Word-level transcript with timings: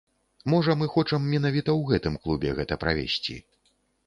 Можа 0.53 0.71
мы 0.79 0.87
хочам 0.93 1.27
менавіта 1.33 1.71
ў 1.75 1.81
гэтым 1.93 2.17
клубе 2.25 2.55
гэта 2.63 2.79
правесці!? 2.87 3.39